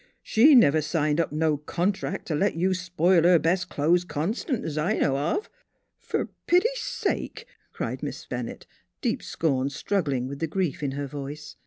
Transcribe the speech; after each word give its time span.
She 0.23 0.55
never 0.55 0.81
signed 0.81 1.19
up 1.19 1.31
no 1.31 1.57
contract 1.57 2.25
t' 2.29 2.33
let 2.33 2.55
you 2.55 2.73
spile 2.73 3.21
her 3.21 3.37
best 3.37 3.69
clo'es 3.69 4.03
constant, 4.03 4.65
't 4.65 4.79
I 4.81 4.93
know 4.97 5.15
of." 5.15 5.47
"Fer 5.99 6.29
pity 6.47 6.73
sake!" 6.73 7.45
cried 7.71 8.01
Miss 8.01 8.25
Bennett, 8.25 8.65
deep 9.01 9.21
scorn 9.21 9.69
struggling 9.69 10.27
with 10.27 10.39
the 10.39 10.47
grief 10.47 10.81
in 10.81 10.93
her 10.93 11.05
voice. 11.05 11.55